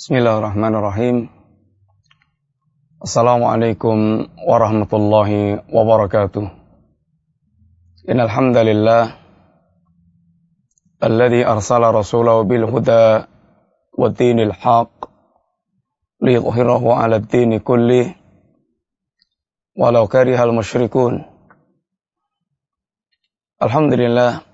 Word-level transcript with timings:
Bismillahirrahmanirrahim. 0.00 1.28
Assalamualaikum 3.04 4.32
warahmatullahi 4.48 5.60
wabarakatuh. 5.68 6.40
Innal 8.08 8.32
hamdalillah 8.32 9.12
alladhi 11.04 11.44
arsala 11.44 11.92
rasulahu 11.92 12.48
bil 12.48 12.64
huda 12.64 13.28
wa 13.92 14.08
dinil 14.08 14.56
haqq 14.56 15.12
liyudhhirahu 16.24 16.96
'ala 16.96 17.20
ad-din 17.20 17.60
kullih 17.60 18.16
walau 19.76 20.08
karihal 20.08 20.56
musyrikun. 20.56 21.28
Alhamdulillah 23.60 24.48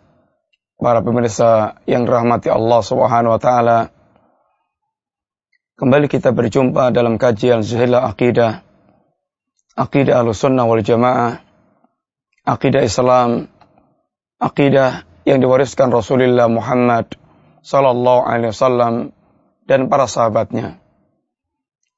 para 0.75 1.06
pemirsa 1.06 1.78
yang 1.87 2.03
rahmati 2.03 2.51
Allah 2.51 2.83
Subhanahu 2.83 3.39
wa 3.39 3.39
taala 3.39 3.95
Kembali 5.77 6.09
kita 6.09 6.33
berjumpa 6.33 6.89
dalam 6.89 7.21
kajian 7.21 7.61
Zuhila 7.61 8.09
Aqidah, 8.09 8.65
Aqidah 9.77 10.25
Al-Sunnah 10.25 10.65
wal 10.65 10.80
Jamaah, 10.80 11.37
Aqidah 12.48 12.80
Islam, 12.80 13.45
Aqidah 14.41 15.05
yang 15.29 15.37
diwariskan 15.45 15.93
Rasulullah 15.93 16.48
Muhammad 16.48 17.20
Sallallahu 17.61 18.25
Alaihi 18.25 18.57
Wasallam 18.57 19.12
dan 19.69 19.93
para 19.93 20.09
sahabatnya. 20.09 20.81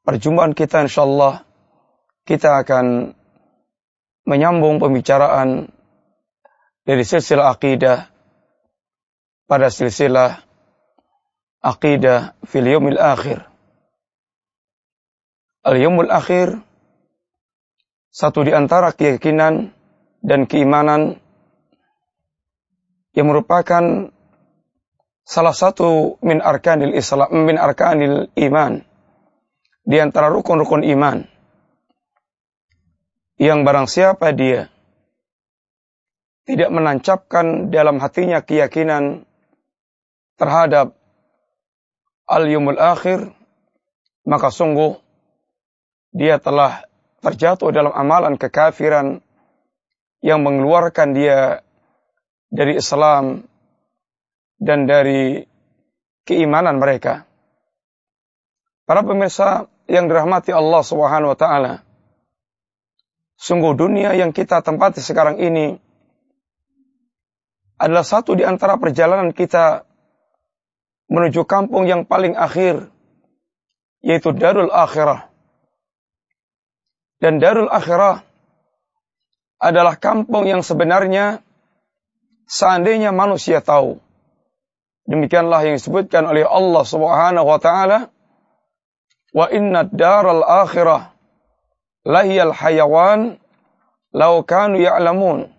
Perjumpaan 0.03 0.59
kita 0.59 0.83
insyaAllah 0.83 1.47
kita 2.27 2.59
akan 2.59 3.15
menyambung 4.27 4.83
pembicaraan 4.83 5.71
dari 6.83 7.07
silsilah 7.07 7.55
akidah 7.55 8.11
pada 9.47 9.71
silsilah 9.71 10.43
akidah 11.63 12.35
fil 12.43 12.67
akhir 12.99 13.47
Al-Yawmul 15.69 16.09
Akhir. 16.09 16.65
Satu 18.09 18.41
di 18.41 18.57
antara 18.57 18.97
keyakinan 18.97 19.69
dan 20.25 20.49
keimanan 20.49 21.21
yang 23.13 23.29
merupakan 23.29 24.09
salah 25.29 25.53
satu 25.53 26.17
min 26.25 26.41
arkanil 26.41 26.97
Islam 26.97 27.45
min 27.45 27.61
arkanil 27.61 28.33
iman. 28.33 28.81
Di 29.85 30.01
antara 30.01 30.33
rukun-rukun 30.33 30.89
iman. 30.89 31.29
Yang 33.37 33.59
barang 33.63 33.89
siapa 33.93 34.33
dia 34.33 34.73
tidak 36.49 36.73
menancapkan 36.73 37.69
dalam 37.69 38.01
hatinya 38.01 38.41
keyakinan 38.41 39.29
terhadap 40.41 40.97
al-yumul 42.25 42.81
akhir 42.81 43.31
maka 44.25 44.49
sungguh 44.49 44.97
dia 46.19 46.43
telah 46.43 46.83
terjatuh 47.23 47.71
dalam 47.71 47.95
amalan 47.95 48.35
kekafiran 48.35 49.23
yang 50.19 50.43
mengeluarkan 50.43 51.15
dia 51.15 51.63
dari 52.51 52.75
Islam 52.75 53.47
dan 54.59 54.91
dari 54.91 55.47
keimanan 56.27 56.83
mereka. 56.83 57.23
Para 58.83 59.07
pemirsa 59.07 59.71
yang 59.87 60.11
dirahmati 60.11 60.51
Allah 60.51 60.83
Subhanahu 60.83 61.33
wa 61.33 61.39
taala. 61.39 61.75
Sungguh 63.39 63.79
dunia 63.79 64.19
yang 64.19 64.35
kita 64.35 64.59
tempati 64.67 64.99
sekarang 64.99 65.39
ini 65.39 65.79
adalah 67.79 68.03
satu 68.03 68.35
di 68.35 68.43
antara 68.43 68.75
perjalanan 68.75 69.31
kita 69.31 69.87
menuju 71.07 71.47
kampung 71.47 71.87
yang 71.87 72.03
paling 72.03 72.35
akhir 72.35 72.91
yaitu 74.03 74.35
Darul 74.35 74.75
Akhirah. 74.75 75.28
Dan 77.19 77.43
Darul 77.43 77.67
Akhirah 77.67 78.23
adalah 79.59 79.99
kampung 79.99 80.47
yang 80.47 80.63
sebenarnya 80.63 81.43
seandainya 82.47 83.11
manusia 83.11 83.59
tahu. 83.59 83.99
Demikianlah 85.09 85.67
yang 85.67 85.75
disebutkan 85.81 86.31
oleh 86.31 86.47
Allah 86.47 86.85
Subhanahu 86.87 87.47
wa 87.49 87.59
taala, 87.59 88.13
"Wa 89.35 89.51
inna 89.51 89.83
daral 89.83 90.47
akhirah 90.47 91.11
lahiyal 92.07 92.55
hayawan 92.55 93.41
law 94.15 94.45
kanu 94.47 94.79
ya'lamun." 94.79 95.51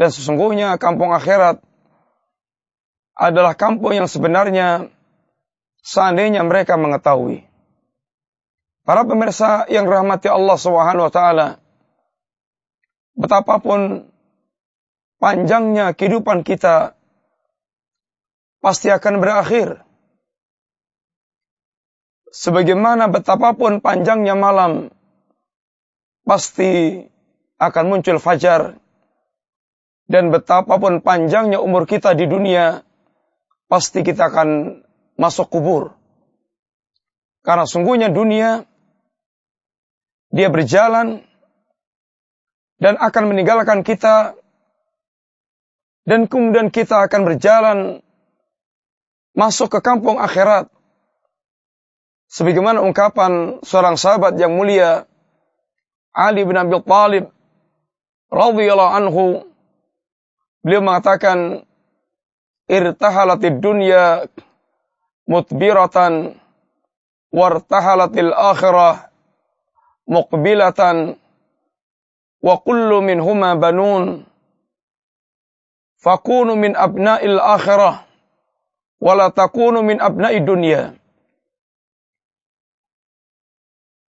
Dan 0.00 0.08
sesungguhnya 0.08 0.80
kampung 0.80 1.12
akhirat 1.12 1.60
adalah 3.12 3.52
kampung 3.52 3.92
yang 3.92 4.08
sebenarnya 4.08 4.88
seandainya 5.84 6.40
mereka 6.46 6.80
mengetahui. 6.80 7.51
Para 8.82 9.06
pemirsa 9.06 9.70
yang 9.70 9.86
rahmati 9.86 10.26
Allah 10.26 10.58
Subhanahu 10.58 11.06
wa 11.06 11.12
taala, 11.14 11.48
betapapun 13.14 14.10
panjangnya 15.22 15.94
kehidupan 15.94 16.42
kita 16.42 16.98
pasti 18.58 18.90
akan 18.90 19.22
berakhir. 19.22 19.86
Sebagaimana 22.32 23.06
betapapun 23.06 23.78
panjangnya 23.78 24.34
malam 24.34 24.90
pasti 26.26 27.04
akan 27.62 27.84
muncul 27.86 28.18
fajar 28.18 28.82
dan 30.10 30.34
betapapun 30.34 31.04
panjangnya 31.04 31.62
umur 31.62 31.86
kita 31.86 32.18
di 32.18 32.26
dunia 32.26 32.82
pasti 33.70 34.02
kita 34.02 34.32
akan 34.32 34.80
masuk 35.20 35.54
kubur. 35.54 35.94
Karena 37.46 37.68
sungguhnya 37.68 38.10
dunia 38.10 38.71
dia 40.32 40.48
berjalan 40.48 41.20
dan 42.80 42.96
akan 42.98 43.24
meninggalkan 43.30 43.84
kita 43.84 44.34
dan 46.02 46.26
kemudian 46.26 46.72
kita 46.72 47.06
akan 47.06 47.20
berjalan 47.22 47.78
masuk 49.38 49.78
ke 49.78 49.78
kampung 49.84 50.18
akhirat. 50.18 50.66
Sebagaimana 52.32 52.80
ungkapan 52.80 53.60
seorang 53.60 54.00
sahabat 54.00 54.40
yang 54.40 54.56
mulia 54.56 55.04
Ali 56.16 56.48
bin 56.48 56.56
Abi 56.56 56.80
Thalib 56.80 57.28
radhiyallahu 58.32 58.92
anhu 58.96 59.24
beliau 60.64 60.80
mengatakan 60.80 61.68
irtahalatid 62.72 63.60
dunya 63.60 64.24
mutbiratan 65.28 66.40
wartahalatil 67.28 68.32
akhirah 68.32 69.11
muqbilatan 70.08 71.18
wa 72.42 72.54
kullu 72.62 72.98
minhuma 73.02 73.54
banun 73.54 74.26
fakunu 76.02 76.58
min 76.58 76.74
abna'il 76.74 77.38
akhirah 77.38 78.02
wa 79.02 79.12
la 79.14 79.30
takunu 79.30 79.82
min 79.86 80.02
abna'i 80.02 80.42
dunya 80.42 80.98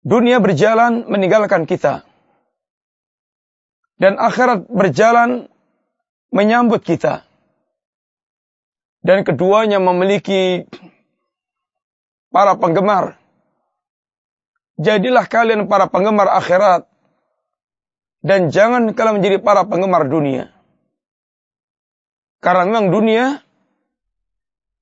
Dunia 0.07 0.39
berjalan 0.39 1.03
meninggalkan 1.11 1.67
kita. 1.67 2.07
Dan 3.99 4.15
akhirat 4.15 4.71
berjalan 4.71 5.51
menyambut 6.31 6.79
kita. 6.79 7.27
Dan 9.03 9.27
keduanya 9.27 9.83
memiliki 9.83 10.63
para 12.31 12.55
penggemar 12.55 13.19
Jadilah 14.77 15.25
kalian 15.25 15.65
para 15.65 15.89
penggemar 15.89 16.29
akhirat. 16.29 16.85
Dan 18.21 18.53
jangan 18.53 18.93
kalian 18.93 19.21
menjadi 19.21 19.37
para 19.41 19.65
penggemar 19.65 20.05
dunia. 20.05 20.53
Karena 22.37 22.69
memang 22.69 22.93
dunia 22.93 23.41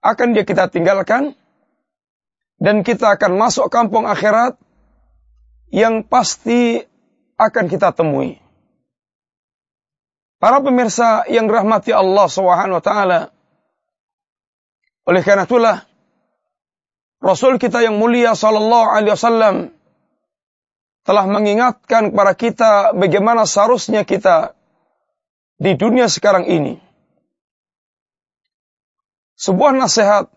akan 0.03 0.36
dia 0.36 0.44
kita 0.44 0.68
tinggalkan. 0.68 1.36
Dan 2.59 2.83
kita 2.83 3.15
akan 3.15 3.36
masuk 3.36 3.68
kampung 3.68 4.07
akhirat 4.07 4.56
yang 5.71 6.07
pasti 6.07 6.83
akan 7.36 7.68
kita 7.68 7.91
temui. 7.91 8.39
Para 10.39 10.59
pemirsa 10.63 11.27
yang 11.27 11.48
rahmati 11.48 11.91
Allah 11.95 12.27
Subhanahu 12.27 12.80
wa 12.80 12.83
taala. 12.83 13.19
Oleh 15.07 15.21
karena 15.24 15.48
itulah 15.48 15.77
Rasul 17.24 17.57
kita 17.57 17.81
yang 17.81 17.98
mulia 17.98 18.36
sallallahu 18.38 18.88
alaihi 18.91 19.13
wasallam 19.15 19.56
telah 21.06 21.30
mengingatkan 21.30 22.10
kepada 22.10 22.34
kita 22.34 22.72
bagaimana 22.98 23.46
seharusnya 23.46 24.02
kita 24.02 24.57
di 25.62 25.78
dunia 25.78 26.10
sekarang 26.10 26.50
ini. 26.50 26.81
Sebuah 29.38 29.78
nasihat 29.78 30.34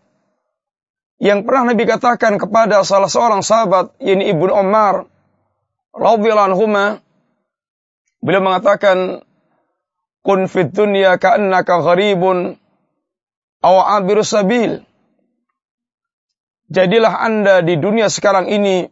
yang 1.19 1.43
pernah 1.43 1.73
Nabi 1.73 1.83
katakan 1.89 2.37
kepada 2.37 2.85
salah 2.85 3.09
seorang 3.09 3.41
sahabat, 3.43 3.97
yaitu 3.99 4.31
Ibnu 4.31 4.53
Umar 4.53 5.09
radhiyallahu 5.91 6.63
beliau 8.21 8.43
mengatakan, 8.45 9.25
"Kun 10.21 10.45
fid 10.45 10.71
dunya 10.71 11.17
ka'annaka 11.17 11.81
gharibun 11.81 12.55
aw 13.65 13.75
abiru 13.99 14.21
sabil." 14.21 14.85
Jadilah 16.69 17.25
Anda 17.25 17.65
di 17.65 17.81
dunia 17.81 18.13
sekarang 18.13 18.45
ini 18.45 18.85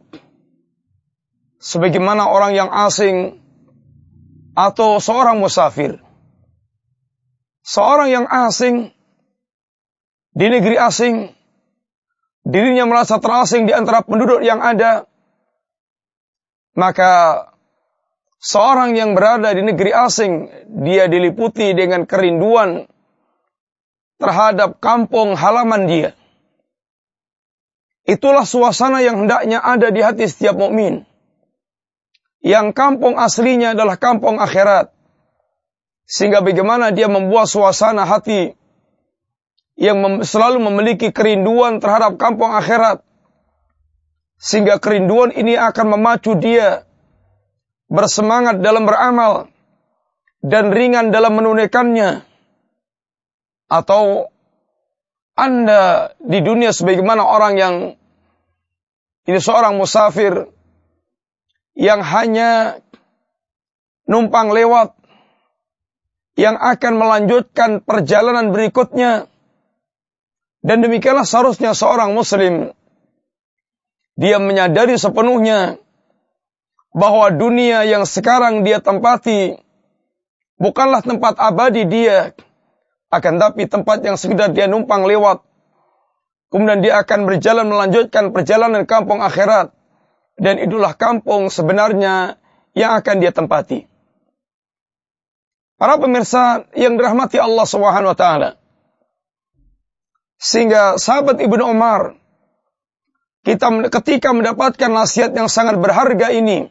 sebagaimana 1.58 2.30
orang 2.30 2.54
yang 2.54 2.70
asing 2.70 3.42
atau 4.58 4.98
seorang 4.98 5.38
musafir. 5.38 6.02
Seorang 7.62 8.08
yang 8.08 8.26
asing 8.26 8.90
di 10.32 10.46
negeri 10.48 10.78
asing, 10.80 11.30
dirinya 12.46 12.88
merasa 12.88 13.20
terasing 13.20 13.68
di 13.68 13.76
antara 13.76 14.00
penduduk 14.00 14.40
yang 14.40 14.62
ada, 14.64 15.04
maka 16.78 17.44
seorang 18.40 18.94
yang 18.94 19.12
berada 19.12 19.52
di 19.52 19.62
negeri 19.66 19.90
asing, 19.92 20.32
dia 20.80 21.10
diliputi 21.10 21.74
dengan 21.74 22.06
kerinduan 22.08 22.88
terhadap 24.18 24.78
kampung 24.82 25.34
halaman 25.34 25.86
dia. 25.86 26.10
Itulah 28.08 28.48
suasana 28.48 29.04
yang 29.04 29.26
hendaknya 29.26 29.60
ada 29.60 29.92
di 29.92 30.00
hati 30.00 30.24
setiap 30.24 30.56
mukmin. 30.56 31.04
Yang 32.38 32.70
kampung 32.74 33.18
aslinya 33.18 33.74
adalah 33.74 33.98
kampung 33.98 34.38
akhirat. 34.38 34.94
Sehingga 36.08 36.40
bagaimana 36.40 36.94
dia 36.94 37.10
membuat 37.10 37.50
suasana 37.50 38.08
hati 38.08 38.56
yang 39.78 40.00
mem 40.00 40.14
selalu 40.24 40.58
memiliki 40.58 41.12
kerinduan 41.12 41.82
terhadap 41.82 42.16
kampung 42.16 42.50
akhirat. 42.54 43.04
Sehingga 44.38 44.78
kerinduan 44.78 45.34
ini 45.34 45.58
akan 45.58 45.98
memacu 45.98 46.38
dia 46.38 46.86
bersemangat 47.90 48.62
dalam 48.62 48.86
beramal 48.86 49.50
dan 50.40 50.70
ringan 50.70 51.10
dalam 51.10 51.34
menunaikannya. 51.34 52.22
Atau 53.68 54.32
anda 55.38 56.14
di 56.18 56.42
dunia 56.42 56.74
sebagaimana 56.74 57.22
orang 57.22 57.54
yang 57.54 57.74
ini 59.28 59.38
seorang 59.38 59.76
musafir 59.78 60.50
yang 61.78 62.02
hanya 62.02 62.82
numpang 64.10 64.50
lewat 64.50 64.98
yang 66.34 66.58
akan 66.58 66.98
melanjutkan 66.98 67.78
perjalanan 67.78 68.50
berikutnya. 68.50 69.30
Dan 70.58 70.82
demikianlah 70.82 71.22
seharusnya 71.22 71.70
seorang 71.70 72.18
muslim 72.18 72.74
dia 74.18 74.42
menyadari 74.42 74.98
sepenuhnya 74.98 75.78
bahwa 76.90 77.30
dunia 77.30 77.86
yang 77.86 78.02
sekarang 78.02 78.66
dia 78.66 78.82
tempati 78.82 79.54
bukanlah 80.58 80.98
tempat 81.06 81.38
abadi 81.38 81.86
dia 81.86 82.34
akan 83.14 83.38
tapi 83.38 83.70
tempat 83.70 84.02
yang 84.02 84.18
sekedar 84.18 84.50
dia 84.50 84.66
numpang 84.66 85.06
lewat. 85.06 85.46
Kemudian 86.50 86.82
dia 86.82 86.98
akan 86.98 87.30
berjalan 87.30 87.70
melanjutkan 87.70 88.34
perjalanan 88.34 88.82
kampung 88.82 89.22
akhirat. 89.22 89.77
Dan 90.38 90.62
itulah 90.62 90.94
kampung 90.94 91.50
sebenarnya 91.50 92.38
yang 92.78 92.94
akan 92.94 93.16
dia 93.18 93.34
tempati. 93.34 93.90
Para 95.78 95.98
pemirsa 95.98 96.66
yang 96.74 96.94
dirahmati 96.98 97.38
Allah 97.38 97.66
Subhanahu 97.66 98.14
wa 98.14 98.18
taala. 98.18 98.50
Sehingga 100.38 100.98
sahabat 100.98 101.42
Ibnu 101.42 101.62
Umar 101.66 102.14
kita 103.42 103.70
ketika 103.90 104.30
mendapatkan 104.30 104.90
nasihat 104.90 105.34
yang 105.34 105.50
sangat 105.50 105.78
berharga 105.82 106.30
ini, 106.30 106.70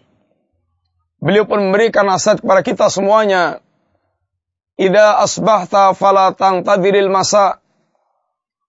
beliau 1.20 1.44
pun 1.44 1.72
memberikan 1.72 2.08
nasihat 2.08 2.40
kepada 2.40 2.64
kita 2.64 2.88
semuanya 2.88 3.60
Ida 4.78 5.18
asbahta 5.26 5.98
fala 5.98 6.38
tangtadiril 6.38 7.10
masa 7.10 7.58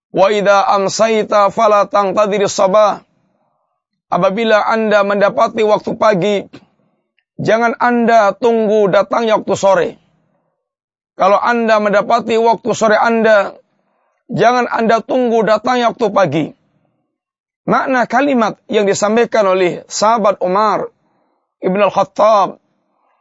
wa 0.08 0.32
ida 0.32 0.64
amsaita 0.64 1.52
fala 1.52 1.84
tangtadiril 1.84 2.48
sabah. 2.48 3.04
Apabila 4.08 4.64
Anda 4.64 5.05
mendapati 5.05 5.60
waktu 5.60 5.93
pagi, 6.00 6.37
jangan 7.37 7.76
Anda 7.76 8.32
tunggu 8.32 8.88
datangnya 8.88 9.37
waktu 9.37 9.55
sore. 9.56 9.88
Kalau 11.12 11.37
Anda 11.37 11.76
mendapati 11.76 12.40
waktu 12.40 12.70
sore 12.72 12.96
Anda, 12.96 13.60
jangan 14.32 14.64
Anda 14.64 15.05
tunggu 15.05 15.44
datangnya 15.44 15.93
waktu 15.93 16.08
pagi. 16.08 16.46
Makna 17.69 18.08
kalimat 18.08 18.56
yang 18.72 18.88
disampaikan 18.88 19.44
oleh 19.44 19.84
sahabat 19.93 20.40
Umar 20.40 20.88
Ibn 21.60 21.81
Al-Khattab, 21.93 22.56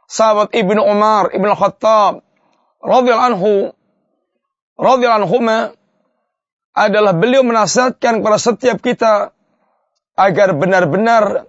sahabat 0.08 0.56
Ibn 0.56 0.78
Umar 0.88 1.36
Ibn 1.36 1.48
Al-Khattab, 1.52 2.24
radhiyallahu 2.80 3.28
anhu 3.36 3.52
radhiyallahu 4.80 5.20
anhuma 5.26 5.58
adalah 6.72 7.12
beliau 7.12 7.44
menasihatkan 7.44 8.22
kepada 8.22 8.38
setiap 8.40 8.80
kita 8.80 9.36
agar 10.18 10.50
benar-benar 10.58 11.46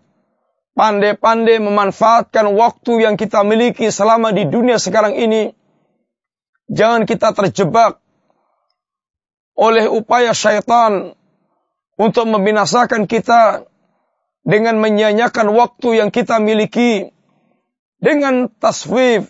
pandai-pandai 0.77 1.57
memanfaatkan 1.57 2.53
waktu 2.53 3.09
yang 3.09 3.17
kita 3.17 3.41
miliki 3.41 3.89
selama 3.89 4.29
di 4.29 4.45
dunia 4.45 4.77
sekarang 4.77 5.17
ini. 5.17 5.49
Jangan 6.69 7.09
kita 7.09 7.33
terjebak 7.33 7.97
oleh 9.57 9.89
upaya 9.89 10.37
syaitan 10.37 11.17
untuk 11.97 12.29
membinasakan 12.29 13.09
kita 13.09 13.65
dengan 14.45 14.77
menyanyikan 14.77 15.49
waktu 15.49 15.99
yang 15.99 16.13
kita 16.13 16.37
miliki 16.37 17.09
dengan 17.99 18.47
taswif 18.47 19.27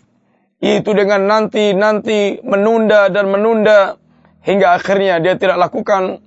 itu 0.59 0.92
dengan 0.92 1.25
nanti-nanti 1.25 2.44
menunda 2.44 3.07
dan 3.07 3.31
menunda 3.31 3.95
hingga 4.44 4.77
akhirnya 4.77 5.24
dia 5.24 5.39
tidak 5.39 5.57
lakukan 5.57 6.21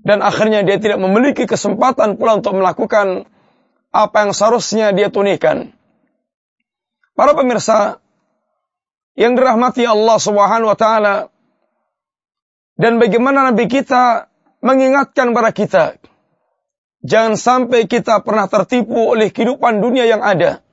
dan 0.00 0.24
akhirnya 0.24 0.64
dia 0.64 0.80
tidak 0.80 0.98
memiliki 1.00 1.44
kesempatan 1.44 2.16
pula 2.16 2.40
untuk 2.40 2.56
melakukan 2.56 3.28
apa 3.90 4.16
yang 4.22 4.32
seharusnya 4.32 4.94
dia 4.96 5.12
tunaikan. 5.12 5.74
Para 7.12 7.36
pemirsa 7.36 8.00
yang 9.18 9.36
dirahmati 9.36 9.84
Allah 9.84 10.16
Subhanahu 10.16 10.72
wa 10.72 10.78
taala 10.78 11.28
dan 12.80 12.96
bagaimana 12.96 13.52
nabi 13.52 13.68
kita 13.68 14.32
mengingatkan 14.64 15.36
para 15.36 15.52
kita 15.52 16.00
jangan 17.04 17.36
sampai 17.36 17.84
kita 17.84 18.24
pernah 18.24 18.48
tertipu 18.48 19.12
oleh 19.12 19.28
kehidupan 19.28 19.84
dunia 19.84 20.08
yang 20.08 20.24
ada 20.24 20.64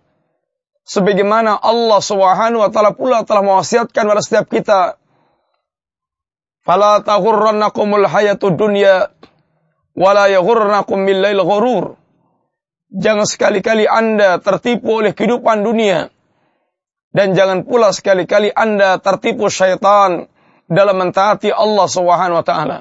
sebagaimana 0.87 1.59
Allah 1.59 1.99
Subhanahu 1.99 2.63
wa 2.63 2.71
taala 2.71 2.95
pula 2.95 3.27
telah 3.27 3.43
mewasiatkan 3.43 4.07
kepada 4.07 4.23
setiap 4.23 4.45
kita 4.47 4.79
fala 6.67 6.99
taghurrannakumul 6.99 8.03
hayatud 8.03 8.59
dunya 8.59 9.07
wala 9.95 10.27
yaghurrannakum 10.27 11.07
billail 11.07 11.39
ghurur. 11.39 11.95
Jangan 12.91 13.27
sekali-kali 13.27 13.87
Anda 13.87 14.39
tertipu 14.39 15.03
oleh 15.03 15.11
kehidupan 15.15 15.63
dunia 15.63 16.11
dan 17.11 17.35
jangan 17.35 17.63
pula 17.63 17.95
sekali-kali 17.95 18.51
Anda 18.51 18.99
tertipu 18.99 19.47
syaitan 19.47 20.27
dalam 20.67 20.95
mentaati 20.99 21.51
Allah 21.51 21.87
Subhanahu 21.87 22.39
wa 22.43 22.45
taala. 22.47 22.79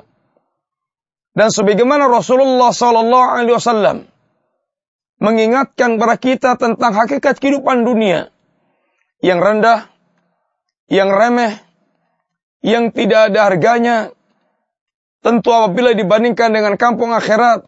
Dan 1.37 1.53
sebagaimana 1.53 2.07
Rasulullah 2.11 2.71
sallallahu 2.71 3.27
alaihi 3.35 3.55
wasallam 3.55 3.97
mengingatkan 5.19 5.99
kepada 5.99 6.17
kita 6.17 6.51
tentang 6.55 6.93
hakikat 6.95 7.37
kehidupan 7.43 7.83
dunia 7.83 8.31
yang 9.21 9.43
rendah, 9.43 9.91
yang 10.87 11.11
remeh, 11.11 11.66
yang 12.65 12.93
tidak 12.93 13.33
ada 13.33 13.53
harganya. 13.53 13.97
Tentu 15.25 15.51
apabila 15.51 15.91
dibandingkan 15.91 16.55
dengan 16.55 16.75
kampung 16.79 17.11
akhirat, 17.11 17.67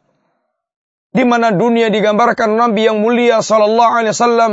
di 1.10 1.24
mana 1.26 1.50
dunia 1.50 1.90
digambarkan 1.90 2.54
Nabi 2.54 2.86
yang 2.86 3.02
mulia 3.02 3.42
Sallallahu 3.42 3.92
Alaihi 3.98 4.14
Wasallam 4.14 4.52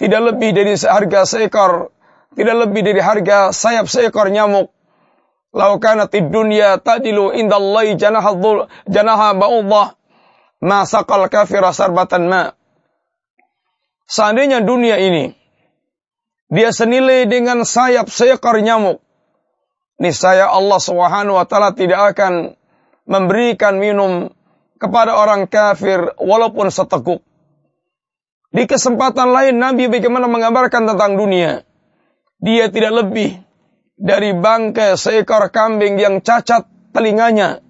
tidak 0.00 0.20
lebih 0.32 0.56
dari 0.56 0.72
harga 0.78 1.20
seekor, 1.28 1.92
tidak 2.32 2.56
lebih 2.64 2.80
dari 2.80 3.00
harga 3.04 3.52
sayap 3.52 3.86
seekor 3.92 4.32
nyamuk. 4.32 4.72
Lau 5.54 5.78
kanatid 5.78 6.32
dunya 6.32 6.82
tadilu 6.82 7.30
indallahi 7.30 7.94
janaha 7.94 8.34
janaha 8.90 9.28
ba'udhah 9.38 9.94
masakal 10.64 11.28
kafira 11.28 11.76
sarbatan 11.76 12.26
ma. 12.26 12.56
Seandainya 14.08 14.64
dunia 14.64 14.96
ini 14.96 15.36
dia 16.48 16.72
senilai 16.72 17.28
dengan 17.28 17.68
sayap 17.68 18.08
seekor 18.08 18.64
nyamuk, 18.64 19.03
niscaya 19.98 20.50
Allah 20.50 20.80
Subhanahu 20.80 21.38
wa 21.38 21.46
taala 21.46 21.74
tidak 21.74 22.14
akan 22.14 22.54
memberikan 23.04 23.78
minum 23.78 24.32
kepada 24.80 25.16
orang 25.16 25.46
kafir 25.46 26.14
walaupun 26.18 26.68
seteguk. 26.68 27.22
Di 28.54 28.70
kesempatan 28.70 29.34
lain 29.34 29.58
Nabi 29.58 29.90
bagaimana 29.90 30.30
menggambarkan 30.30 30.86
tentang 30.94 31.18
dunia. 31.18 31.66
Dia 32.38 32.70
tidak 32.70 33.02
lebih 33.02 33.40
dari 33.98 34.30
bangkai 34.34 34.94
seekor 34.94 35.50
kambing 35.50 35.98
yang 35.98 36.22
cacat 36.22 36.66
telinganya 36.94 37.64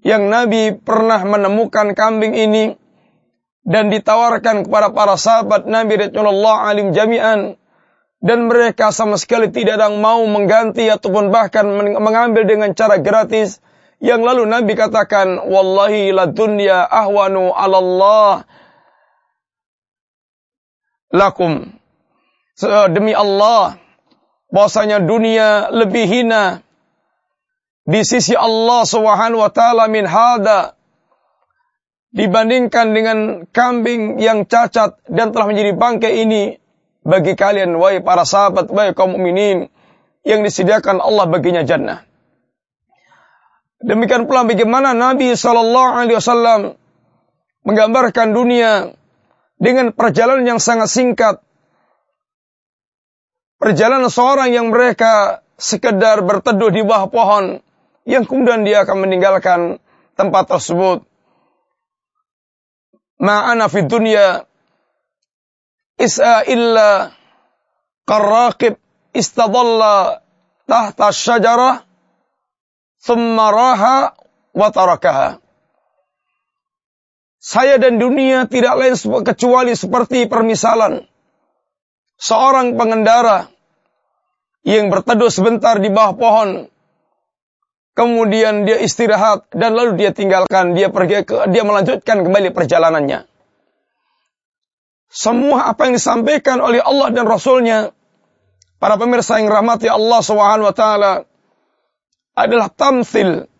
yang 0.00 0.32
Nabi 0.32 0.76
pernah 0.80 1.20
menemukan 1.24 1.92
kambing 1.92 2.32
ini 2.32 2.72
dan 3.64 3.92
ditawarkan 3.92 4.64
kepada 4.64 4.88
para 4.96 5.20
sahabat 5.20 5.68
Nabi 5.68 6.08
Rasulullah 6.08 6.72
alim 6.72 6.96
jami'an 6.96 7.59
dan 8.20 8.48
mereka 8.48 8.92
sama 8.92 9.16
sekali 9.16 9.48
tidak 9.48 9.80
ada 9.80 9.88
yang 9.88 10.00
mau 10.00 10.20
mengganti 10.28 10.88
ataupun 10.88 11.32
bahkan 11.32 11.64
mengambil 11.96 12.44
dengan 12.44 12.76
cara 12.76 13.00
gratis 13.00 13.64
Yang 14.00 14.20
lalu 14.24 14.42
Nabi 14.48 14.72
katakan, 14.80 15.44
Wallahi 15.44 16.08
la 16.16 16.24
dunya 16.24 16.88
ahwanu 16.88 17.52
ala 17.52 17.76
Allah 17.84 18.32
lakum. 21.12 21.68
Demi 22.96 23.12
Allah, 23.12 23.76
bahwasanya 24.48 25.04
dunia 25.04 25.68
lebih 25.68 26.04
hina 26.08 26.64
di 27.84 28.00
sisi 28.04 28.36
Allah 28.36 28.84
Subhanahu 28.84 29.40
wa 29.40 29.52
taala 29.52 29.88
min 29.88 30.04
hada 30.04 30.76
dibandingkan 32.12 32.92
dengan 32.92 33.18
kambing 33.48 34.20
yang 34.20 34.44
cacat 34.44 35.00
dan 35.08 35.32
telah 35.32 35.48
menjadi 35.48 35.72
bangkai 35.72 36.12
ini 36.24 36.60
bagi 37.00 37.32
kalian 37.36 37.76
wahai 37.76 38.04
para 38.04 38.28
sahabat 38.28 38.68
wahai 38.68 38.92
kaum 38.92 39.16
mukminin 39.16 39.72
yang 40.26 40.44
disediakan 40.44 41.00
Allah 41.00 41.24
baginya 41.28 41.64
jannah. 41.64 42.04
Demikian 43.80 44.28
pula 44.28 44.44
bagaimana 44.44 44.92
Nabi 44.92 45.32
Shallallahu 45.32 45.90
Alaihi 45.96 46.16
Wasallam 46.20 46.60
menggambarkan 47.64 48.36
dunia 48.36 48.92
dengan 49.56 49.96
perjalanan 49.96 50.44
yang 50.44 50.60
sangat 50.60 50.92
singkat. 50.92 51.40
Perjalanan 53.56 54.12
seorang 54.12 54.52
yang 54.52 54.68
mereka 54.72 55.44
sekedar 55.56 56.24
berteduh 56.24 56.72
di 56.72 56.80
bawah 56.84 57.08
pohon 57.12 57.60
yang 58.08 58.24
kemudian 58.24 58.64
dia 58.64 58.84
akan 58.84 59.04
meninggalkan 59.04 59.60
tempat 60.16 60.48
tersebut 60.48 61.04
ma'ana 63.20 63.68
fi 63.68 63.84
dunya 63.84 64.48
is'a 66.00 66.48
illa 66.48 67.12
istadalla 69.14 70.24
tahta 70.66 71.12
syajarah 71.12 71.84
thumma 73.04 73.46
raha 73.52 74.16
wa 74.56 74.68
tarakaha 74.72 75.38
saya 77.40 77.80
dan 77.80 77.96
dunia 77.96 78.44
tidak 78.44 78.76
lain 78.76 78.94
kecuali 79.24 79.72
seperti 79.72 80.28
permisalan. 80.28 81.08
Seorang 82.20 82.76
pengendara 82.76 83.48
yang 84.60 84.92
berteduh 84.92 85.32
sebentar 85.32 85.80
di 85.80 85.88
bawah 85.88 86.20
pohon. 86.20 86.48
Kemudian 87.96 88.68
dia 88.68 88.76
istirahat 88.76 89.48
dan 89.56 89.72
lalu 89.72 89.96
dia 89.96 90.12
tinggalkan, 90.12 90.76
dia 90.76 90.92
pergi 90.92 91.24
ke 91.24 91.48
dia 91.48 91.64
melanjutkan 91.64 92.28
kembali 92.28 92.52
perjalanannya. 92.52 93.24
Semua 95.10 95.74
apa 95.74 95.90
yang 95.90 95.98
disampaikan 95.98 96.62
oleh 96.62 96.78
Allah 96.78 97.10
dan 97.10 97.26
Rasulnya, 97.26 97.90
para 98.78 98.94
pemirsa 98.94 99.42
yang 99.42 99.50
rahmati 99.50 99.90
Allah 99.90 100.20
Subhanahu 100.22 100.70
wa 100.70 100.76
taala 100.76 101.12
adalah 102.38 102.70
tamsil, 102.70 103.50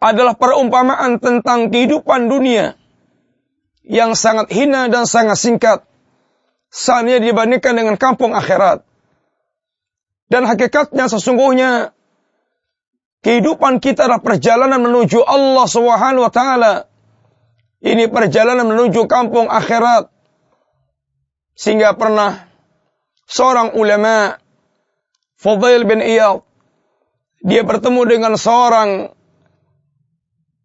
adalah 0.00 0.34
perumpamaan 0.34 1.20
tentang 1.20 1.68
kehidupan 1.68 2.32
dunia 2.32 2.80
yang 3.84 4.16
sangat 4.16 4.48
hina 4.48 4.88
dan 4.88 5.04
sangat 5.04 5.36
singkat. 5.36 5.78
Saatnya 6.68 7.20
dibandingkan 7.20 7.72
dengan 7.72 7.96
kampung 7.96 8.36
akhirat. 8.36 8.84
Dan 10.28 10.44
hakikatnya 10.44 11.08
sesungguhnya 11.08 11.96
Kehidupan 13.18 13.82
kita 13.82 14.06
adalah 14.06 14.22
perjalanan 14.22 14.78
menuju 14.78 15.26
Allah 15.26 15.66
Subhanahu 15.66 16.22
wa 16.22 16.32
taala. 16.32 16.86
Ini 17.82 18.10
perjalanan 18.10 18.66
menuju 18.70 19.10
kampung 19.10 19.50
akhirat. 19.50 20.10
Sehingga 21.58 21.98
pernah 21.98 22.46
seorang 23.26 23.74
ulama 23.74 24.38
Fudail 25.38 25.82
bin 25.82 25.98
Iyad 25.98 26.46
dia 27.42 27.62
bertemu 27.66 28.02
dengan 28.06 28.34
seorang 28.38 29.10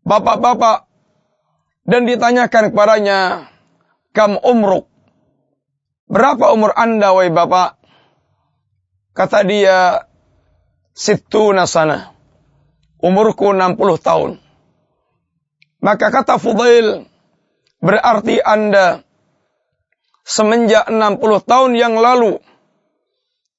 bapak-bapak 0.05 0.89
dan 1.85 2.05
ditanyakan 2.05 2.73
kepadanya, 2.73 3.49
"Kam 4.13 4.37
umruk?" 4.37 4.89
Berapa 6.09 6.53
umur 6.53 6.77
Anda 6.77 7.09
wahai 7.13 7.33
bapak? 7.33 7.81
Kata 9.17 9.41
dia, 9.45 10.05
"Situ 10.93 11.53
nasana." 11.53 12.13
umurku 13.03 13.51
60 13.51 13.99
tahun. 13.99 14.31
Maka 15.83 16.07
kata 16.07 16.39
Fudail, 16.39 17.03
berarti 17.83 18.39
Anda 18.39 19.03
semenjak 20.23 20.87
60 20.87 21.19
tahun 21.43 21.71
yang 21.75 21.99
lalu 21.99 22.39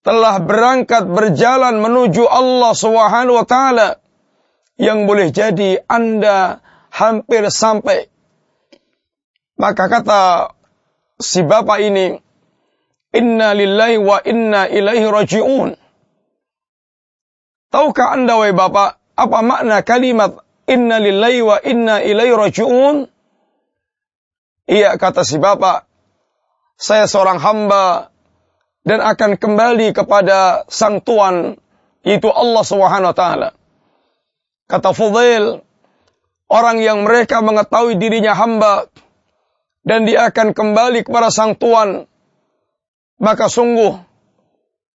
telah 0.04 0.36
berangkat 0.40 1.08
berjalan 1.08 1.80
menuju 1.80 2.28
Allah 2.28 2.72
Subhanahu 2.76 3.40
wa 3.40 3.46
taala 3.48 3.88
yang 4.76 5.08
boleh 5.08 5.32
jadi 5.32 5.80
Anda 5.88 6.60
hampir 6.92 7.48
sampai. 7.48 8.10
Maka 9.54 9.86
kata 9.86 10.22
si 11.22 11.46
bapak 11.46 11.78
ini, 11.80 12.18
Inna 13.14 13.54
lillahi 13.54 13.96
wa 14.02 14.18
inna 14.26 14.66
ilaihi 14.66 15.06
raji'un. 15.06 15.78
Tahukah 17.70 18.18
Anda 18.18 18.34
wahai 18.34 18.50
bapak, 18.50 18.98
apa 19.14 19.38
makna 19.46 19.86
kalimat 19.86 20.42
inna 20.66 20.98
lillahi 20.98 21.40
wa 21.46 21.56
inna 21.62 22.02
ilaihi 22.02 22.34
raji'un? 22.34 23.06
Iya 24.66 24.98
kata 24.98 25.22
si 25.22 25.38
bapak, 25.38 25.86
saya 26.74 27.06
seorang 27.06 27.38
hamba 27.38 28.10
dan 28.84 29.00
akan 29.00 29.40
kembali 29.40 29.96
kepada 29.96 30.68
sang 30.68 31.00
Tuhan 31.00 31.56
yaitu 32.04 32.28
Allah 32.28 32.64
Subhanahu 32.64 33.10
wa 33.10 33.16
taala. 33.16 33.48
Kata 34.68 34.92
Fudail, 34.92 35.64
orang 36.52 36.80
yang 36.84 37.04
mereka 37.04 37.40
mengetahui 37.40 37.96
dirinya 37.96 38.36
hamba 38.36 38.88
dan 39.84 40.08
dia 40.08 40.28
akan 40.28 40.52
kembali 40.52 41.04
kepada 41.04 41.28
sang 41.32 41.56
Tuhan, 41.56 42.08
maka 43.20 43.48
sungguh 43.48 44.00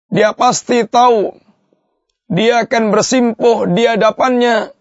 dia 0.08 0.32
pasti 0.32 0.84
tahu 0.88 1.36
dia 2.28 2.68
akan 2.68 2.92
bersimpuh 2.92 3.68
di 3.72 3.88
hadapannya. 3.88 4.76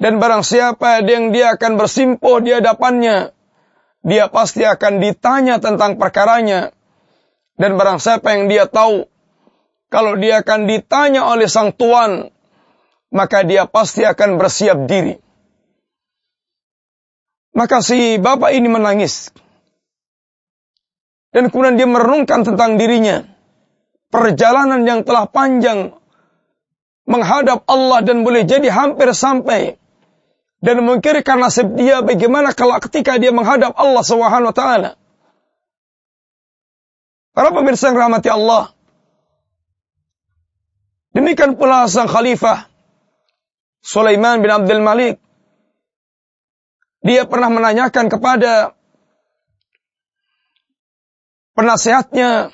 Dan 0.00 0.16
barang 0.16 0.40
siapa 0.40 1.04
yang 1.04 1.28
dia 1.28 1.52
akan 1.52 1.76
bersimpuh 1.76 2.40
di 2.40 2.56
hadapannya, 2.56 3.36
dia 4.00 4.32
pasti 4.32 4.64
akan 4.64 5.00
ditanya 5.00 5.60
tentang 5.60 6.00
perkaranya. 6.00 6.72
Dan 7.60 7.76
barang 7.76 8.00
siapa 8.00 8.32
yang 8.32 8.48
dia 8.48 8.64
tahu, 8.64 9.04
kalau 9.92 10.16
dia 10.16 10.40
akan 10.40 10.64
ditanya 10.64 11.28
oleh 11.28 11.44
sang 11.44 11.76
tuan, 11.76 12.32
maka 13.12 13.44
dia 13.44 13.68
pasti 13.68 14.06
akan 14.06 14.40
bersiap 14.40 14.88
diri. 14.88 15.20
Maka 17.52 17.84
si 17.84 18.16
bapak 18.16 18.56
ini 18.56 18.70
menangis. 18.70 19.34
Dan 21.30 21.52
kemudian 21.52 21.76
dia 21.76 21.86
merenungkan 21.90 22.46
tentang 22.46 22.80
dirinya. 22.80 23.26
Perjalanan 24.10 24.82
yang 24.82 25.06
telah 25.06 25.28
panjang 25.30 25.94
menghadap 27.06 27.66
Allah 27.66 28.02
dan 28.02 28.22
boleh 28.22 28.46
jadi 28.46 28.70
hampir 28.70 29.10
sampai 29.14 29.78
dan 30.60 30.84
memikirkan 30.84 31.40
nasib 31.40 31.72
dia 31.72 32.04
bagaimana 32.04 32.52
kalau 32.52 32.76
ketika 32.84 33.16
dia 33.16 33.32
menghadap 33.32 33.72
Allah 33.76 34.04
Subhanahu 34.04 34.52
wa 34.52 34.56
taala. 34.56 34.90
Para 37.32 37.48
pemirsa 37.56 37.88
yang 37.88 37.96
rahmati 37.96 38.28
Allah. 38.28 38.74
Demikian 41.16 41.56
pula 41.56 41.88
sang 41.88 42.06
khalifah 42.06 42.68
Sulaiman 43.80 44.44
bin 44.44 44.52
Abdul 44.52 44.84
Malik. 44.84 45.16
Dia 47.00 47.24
pernah 47.24 47.48
menanyakan 47.48 48.12
kepada 48.12 48.76
penasehatnya 51.56 52.52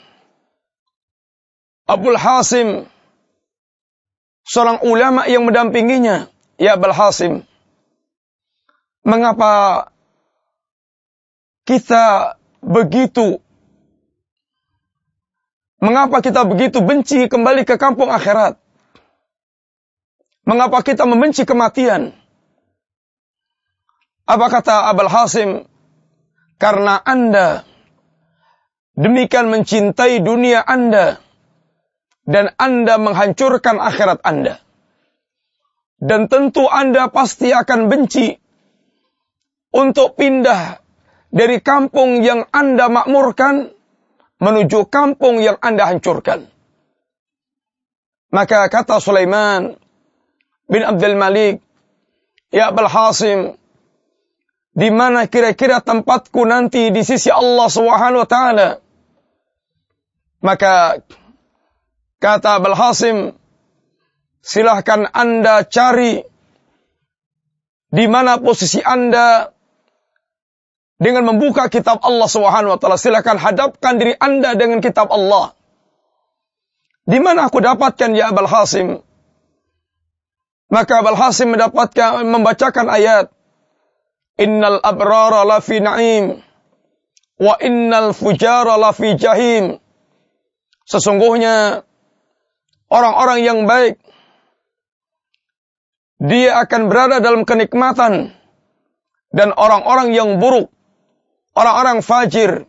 Abdul 1.90 2.14
Hasim 2.14 2.86
seorang 4.46 4.86
ulama 4.86 5.26
yang 5.26 5.42
mendampinginya, 5.42 6.30
ya 6.62 6.78
Balhasim. 6.78 7.42
Mengapa 9.06 9.86
kita 11.62 12.34
begitu 12.58 13.38
Mengapa 15.76 16.24
kita 16.24 16.48
begitu 16.48 16.80
benci 16.80 17.28
kembali 17.28 17.68
ke 17.68 17.76
kampung 17.76 18.08
akhirat? 18.08 18.56
Mengapa 20.48 20.80
kita 20.80 21.04
membenci 21.04 21.44
kematian? 21.44 22.16
Apa 24.24 24.46
kata 24.48 24.88
Abul 24.88 25.12
Hasim? 25.12 25.50
Karena 26.56 26.96
Anda 26.96 27.68
demikian 28.96 29.52
mencintai 29.52 30.24
dunia 30.24 30.64
Anda 30.64 31.20
dan 32.24 32.56
Anda 32.56 32.96
menghancurkan 32.96 33.76
akhirat 33.76 34.24
Anda. 34.24 34.58
Dan 36.00 36.32
tentu 36.32 36.64
Anda 36.66 37.12
pasti 37.12 37.52
akan 37.52 37.92
benci 37.92 38.40
untuk 39.76 40.16
pindah 40.16 40.80
dari 41.28 41.60
kampung 41.60 42.24
yang 42.24 42.48
Anda 42.48 42.88
makmurkan 42.88 43.76
menuju 44.40 44.88
kampung 44.88 45.44
yang 45.44 45.60
Anda 45.60 45.92
hancurkan. 45.92 46.48
Maka 48.32 48.68
kata 48.72 49.00
Sulaiman 49.00 49.76
bin 50.68 50.82
Abdul 50.82 51.16
Malik, 51.16 51.60
Ya 52.52 52.72
Abul 52.72 52.88
Hasim, 52.88 53.60
di 54.76 54.88
mana 54.92 55.28
kira-kira 55.28 55.80
tempatku 55.80 56.44
nanti 56.44 56.92
di 56.92 57.00
sisi 57.04 57.32
Allah 57.32 57.68
Subhanahu 57.68 58.24
wa 58.24 58.28
taala? 58.28 58.68
Maka 60.44 61.00
kata 62.20 62.60
Abul 62.60 62.76
Hasim, 62.76 63.16
silahkan 64.44 65.08
Anda 65.10 65.64
cari 65.64 66.20
di 67.88 68.04
mana 68.04 68.36
posisi 68.36 68.84
Anda 68.84 69.55
dengan 70.96 71.28
membuka 71.28 71.68
kitab 71.68 72.00
Allah 72.00 72.28
Subhanahu 72.28 72.76
wa 72.76 72.78
taala. 72.80 72.96
Silakan 73.00 73.36
hadapkan 73.36 74.00
diri 74.00 74.16
Anda 74.16 74.56
dengan 74.56 74.80
kitab 74.80 75.12
Allah. 75.12 75.52
Di 77.06 77.22
mana 77.22 77.46
aku 77.46 77.62
dapatkan 77.62 78.16
ya 78.18 78.34
Abul 78.34 78.50
Hasim? 78.50 78.98
Maka 80.66 80.92
Abul 81.04 81.14
Hasim 81.14 81.54
mendapatkan 81.54 82.26
membacakan 82.26 82.90
ayat 82.90 83.30
Innal 84.36 84.84
abrara 84.84 85.48
lafi 85.48 85.80
na'im 85.80 86.44
wa 87.40 87.56
innal 87.56 88.12
fujara 88.12 88.76
lafi 88.76 89.16
jahim. 89.16 89.80
Sesungguhnya 90.84 91.88
orang-orang 92.92 93.38
yang 93.48 93.58
baik 93.64 93.96
dia 96.20 96.60
akan 96.60 96.92
berada 96.92 97.24
dalam 97.24 97.48
kenikmatan 97.48 98.36
dan 99.32 99.52
orang-orang 99.56 100.12
yang 100.12 100.36
buruk, 100.36 100.72
orang-orang 101.56 102.04
fajir 102.04 102.68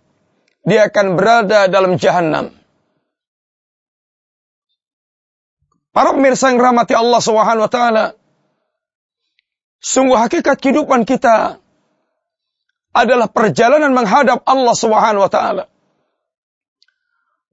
dia 0.64 0.88
akan 0.88 1.20
berada 1.20 1.68
dalam 1.68 2.00
jahanam. 2.00 2.56
Para 5.92 6.14
pemirsa 6.14 6.54
yang 6.54 6.62
rahmati 6.62 6.94
Allah 6.94 7.22
Subhanahu 7.22 7.66
wa 7.66 7.72
taala, 7.72 8.06
sungguh 9.82 10.16
hakikat 10.16 10.62
kehidupan 10.62 11.04
kita 11.04 11.58
adalah 12.94 13.28
perjalanan 13.30 13.94
menghadap 13.94 14.46
Allah 14.46 14.76
Subhanahu 14.78 15.26
wa 15.26 15.32
taala. 15.32 15.66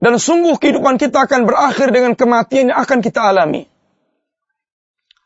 Dan 0.03 0.21
sungguh 0.21 0.61
kehidupan 0.61 1.01
kita 1.01 1.25
akan 1.25 1.49
berakhir 1.49 1.89
dengan 1.89 2.13
kematian 2.13 2.69
yang 2.69 2.79
akan 2.85 3.01
kita 3.01 3.25
alami. 3.25 3.65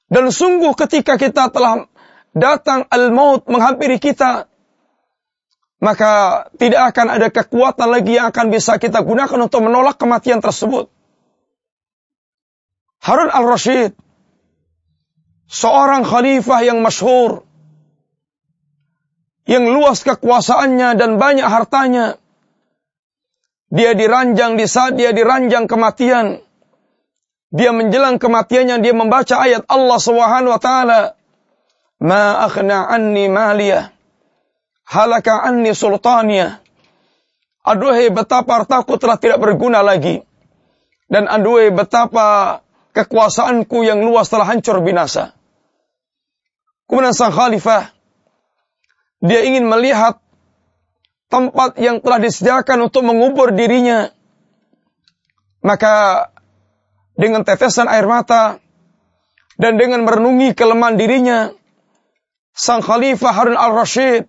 Dan 0.07 0.31
sungguh 0.31 0.71
ketika 0.79 1.19
kita 1.19 1.51
telah 1.51 1.91
datang 2.31 2.87
al-maut 2.87 3.51
menghampiri 3.51 3.99
kita, 3.99 4.47
maka 5.79 6.45
tidak 6.59 6.95
akan 6.95 7.07
ada 7.15 7.29
kekuatan 7.31 7.89
lagi 7.89 8.19
yang 8.19 8.35
akan 8.35 8.51
bisa 8.51 8.83
kita 8.83 8.99
gunakan 9.07 9.39
untuk 9.47 9.63
menolak 9.63 9.95
kematian 9.95 10.43
tersebut. 10.43 10.91
Harun 12.99 13.31
al-Rashid, 13.31 13.95
seorang 15.47 16.03
khalifah 16.03 16.67
yang 16.67 16.83
masyhur, 16.83 17.47
yang 19.47 19.71
luas 19.71 20.03
kekuasaannya 20.03 20.99
dan 20.99 21.17
banyak 21.17 21.47
hartanya. 21.47 22.19
Dia 23.71 23.95
diranjang 23.95 24.59
di 24.59 24.67
saat 24.67 24.99
dia 24.99 25.15
diranjang 25.15 25.71
kematian. 25.71 26.43
Dia 27.49 27.73
menjelang 27.73 28.21
kematiannya 28.21 28.83
dia 28.85 28.93
membaca 28.93 29.41
ayat 29.41 29.65
Allah 29.71 29.99
Subhanahu 30.01 30.53
wa 30.53 30.61
taala, 30.61 31.01
"Ma 32.01 32.45
akhna 32.45 32.89
anni 32.93 33.29
maliyah, 33.29 33.98
halaka 34.89 35.45
anni 35.45 35.77
sultaniyah." 35.77 36.65
Aduhai 37.69 38.09
betapa 38.09 38.65
hartaku 38.65 38.97
telah 38.97 39.21
tidak 39.21 39.45
berguna 39.45 39.85
lagi. 39.85 40.25
Dan 41.09 41.29
aduhai 41.29 41.69
betapa 41.69 42.61
kekuasaanku 42.97 43.85
yang 43.85 44.01
luas 44.01 44.33
telah 44.33 44.49
hancur 44.49 44.81
binasa. 44.81 45.37
Kemudian 46.89 47.13
sang 47.13 47.37
khalifah, 47.37 47.93
dia 49.21 49.45
ingin 49.45 49.69
melihat 49.69 50.25
tempat 51.29 51.77
yang 51.77 52.01
telah 52.01 52.25
disediakan 52.25 52.89
untuk 52.89 53.05
mengubur 53.05 53.53
dirinya. 53.53 54.09
Maka 55.61 56.29
dengan 57.19 57.45
tetesan 57.45 57.93
air 57.93 58.09
mata 58.09 58.57
dan 59.61 59.77
dengan 59.77 60.09
merenungi 60.09 60.57
kelemahan 60.57 60.97
dirinya, 60.97 61.53
sang 62.57 62.81
khalifah 62.81 63.33
Harun 63.37 63.59
al-Rashid 63.61 64.25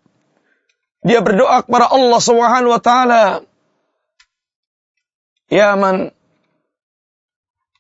dia 1.04 1.24
berdoa 1.24 1.64
kepada 1.64 1.88
Allah 1.92 2.20
Subhanahu 2.20 2.72
wa 2.76 2.82
taala, 2.84 3.24
"Ya 5.48 5.76
man 5.80 6.12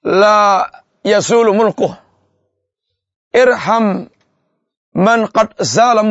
la 0.03 0.69
yasulu 1.03 1.51
mulkuh. 1.55 1.91
Irham 3.36 4.10
man 4.95 5.19
qad 5.29 5.55
zala. 5.62 6.01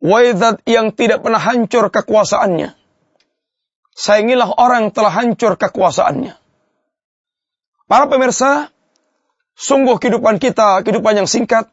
Waidat 0.00 0.64
yang 0.64 0.96
tidak 0.96 1.20
pernah 1.20 1.36
hancur 1.36 1.92
kekuasaannya. 1.92 2.72
Sayangilah 3.92 4.56
orang 4.56 4.88
yang 4.88 4.92
telah 4.96 5.12
hancur 5.12 5.60
kekuasaannya. 5.60 6.40
Para 7.84 8.08
pemirsa, 8.08 8.72
sungguh 9.52 10.00
kehidupan 10.00 10.40
kita, 10.40 10.80
kehidupan 10.80 11.20
yang 11.20 11.28
singkat, 11.28 11.68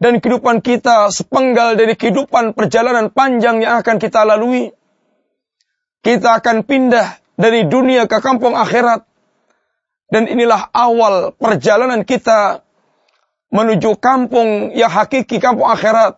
dan 0.00 0.16
kehidupan 0.18 0.64
kita 0.64 1.12
sepenggal 1.12 1.76
dari 1.76 1.92
kehidupan 1.92 2.56
perjalanan 2.56 3.12
panjang 3.12 3.60
yang 3.60 3.84
akan 3.84 4.00
kita 4.00 4.24
lalui. 4.24 4.72
Kita 6.00 6.40
akan 6.40 6.64
pindah 6.64 7.20
dari 7.36 7.68
dunia 7.68 8.08
ke 8.08 8.16
kampung 8.24 8.56
akhirat. 8.56 9.04
Dan 10.10 10.26
inilah 10.26 10.72
awal 10.72 11.36
perjalanan 11.36 12.02
kita 12.08 12.64
menuju 13.52 14.00
kampung 14.00 14.72
yang 14.72 14.88
hakiki, 14.88 15.36
kampung 15.36 15.68
akhirat. 15.68 16.16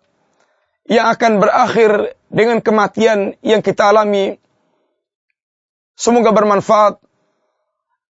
Yang 0.86 1.06
akan 1.18 1.32
berakhir 1.42 1.90
dengan 2.30 2.62
kematian 2.62 3.34
yang 3.42 3.66
kita 3.66 3.90
alami. 3.90 4.38
Semoga 5.98 6.30
bermanfaat. 6.30 7.02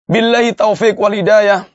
Billahi 0.05 0.53
taufiq 0.53 0.93
wal 1.01 1.17
hidayah. 1.17 1.72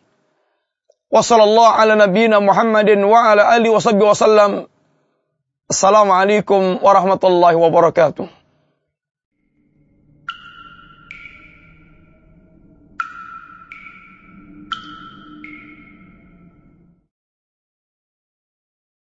Wa 1.08 1.24
sallallahu 1.24 1.72
ala 1.80 1.96
nabiyina 1.96 2.40
Muhammadin 2.40 3.00
wa 3.04 3.32
ala 3.32 3.48
alihi 3.48 3.72
wa 3.72 3.80
sahbihi 3.80 4.08
wa 4.08 4.14
sallam. 4.14 4.52
Assalamualaikum 5.68 6.80
warahmatullahi 6.84 7.56
wabarakatuh. 7.56 8.37